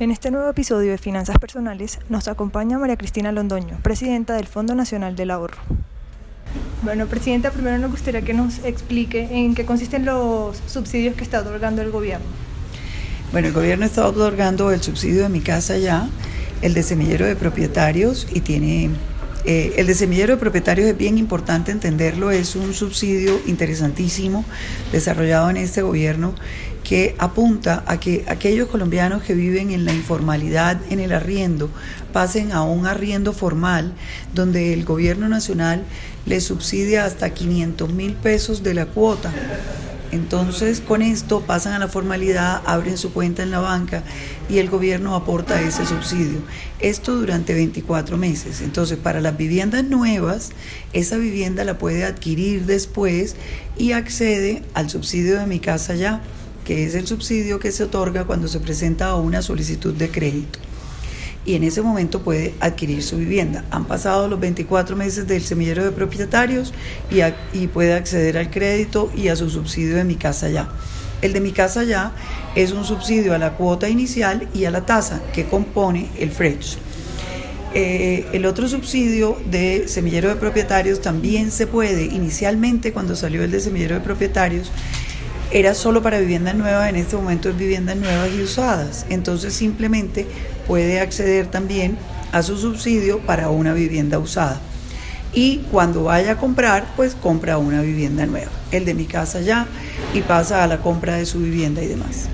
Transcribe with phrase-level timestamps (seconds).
[0.00, 4.74] En este nuevo episodio de Finanzas Personales nos acompaña María Cristina Londoño, presidenta del Fondo
[4.74, 5.58] Nacional del Ahorro.
[6.82, 11.40] Bueno, Presidenta, primero nos gustaría que nos explique en qué consisten los subsidios que está
[11.40, 12.26] otorgando el gobierno.
[13.30, 16.08] Bueno, el gobierno está otorgando el subsidio de mi casa ya,
[16.62, 18.90] el de semillero de propietarios y tiene...
[19.44, 24.44] Eh, el de semillero de propietarios es bien importante entenderlo, es un subsidio interesantísimo
[24.92, 26.34] desarrollado en este gobierno
[26.84, 31.70] que apunta a que aquellos colombianos que viven en la informalidad, en el arriendo,
[32.12, 33.94] pasen a un arriendo formal
[34.32, 35.84] donde el gobierno nacional
[36.26, 39.32] les subsidia hasta 500 mil pesos de la cuota.
[40.12, 44.04] Entonces, con esto pasan a la formalidad, abren su cuenta en la banca
[44.48, 46.40] y el gobierno aporta ese subsidio.
[46.80, 48.60] Esto durante 24 meses.
[48.60, 50.50] Entonces, para las viviendas nuevas,
[50.92, 53.36] esa vivienda la puede adquirir después
[53.78, 56.22] y accede al subsidio de mi casa ya
[56.64, 60.58] que es el subsidio que se otorga cuando se presenta una solicitud de crédito.
[61.44, 63.64] Y en ese momento puede adquirir su vivienda.
[63.70, 66.72] Han pasado los 24 meses del semillero de propietarios
[67.10, 67.20] y,
[67.52, 70.68] y puede acceder al crédito y a su subsidio de mi casa ya.
[71.20, 72.12] El de mi casa ya
[72.54, 76.78] es un subsidio a la cuota inicial y a la tasa que compone el FRECH.
[77.74, 83.50] Eh, el otro subsidio de semillero de propietarios también se puede, inicialmente cuando salió el
[83.50, 84.70] de semillero de propietarios,
[85.50, 89.06] era solo para viviendas nuevas, en este momento es viviendas nuevas y usadas.
[89.10, 90.26] Entonces simplemente
[90.66, 91.98] puede acceder también
[92.32, 94.60] a su subsidio para una vivienda usada.
[95.34, 99.66] Y cuando vaya a comprar, pues compra una vivienda nueva, el de mi casa ya,
[100.12, 102.28] y pasa a la compra de su vivienda y demás.